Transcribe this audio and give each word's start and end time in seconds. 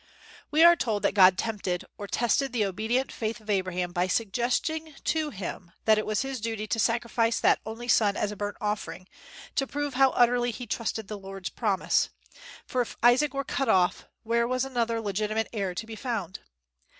We 0.49 0.63
are 0.63 0.75
told 0.75 1.03
that 1.03 1.13
God 1.13 1.37
"tempted," 1.37 1.85
or 1.95 2.07
tested, 2.07 2.53
the 2.53 2.65
obedient 2.65 3.11
faith 3.11 3.39
of 3.39 3.51
Abraham, 3.51 3.91
by 3.91 4.07
suggesting 4.07 4.95
to 5.03 5.29
him 5.29 5.73
that 5.85 5.99
it 5.99 6.07
was 6.07 6.23
his 6.23 6.41
duty 6.41 6.65
to 6.69 6.79
sacrifice 6.79 7.39
that 7.39 7.59
only 7.67 7.87
son 7.87 8.17
as 8.17 8.31
a 8.31 8.35
burnt 8.35 8.57
offering, 8.59 9.07
to 9.53 9.67
prove 9.67 9.93
how 9.93 10.09
utterly 10.13 10.49
he 10.49 10.65
trusted 10.65 11.07
the 11.07 11.19
Lord's 11.19 11.49
promise; 11.49 12.09
for 12.65 12.81
if 12.81 12.97
Isaac 13.03 13.35
were 13.35 13.43
cut 13.43 13.69
off, 13.69 14.07
where 14.23 14.47
was 14.47 14.65
another 14.65 14.99
legitimate 14.99 15.49
heir 15.53 15.75
to 15.75 15.85
be 15.85 15.95
found? 15.95 16.39